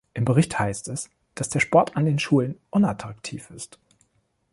[0.15, 3.77] Im Bericht heißt es, dass der Sport an den Schulen unattraktiv ist.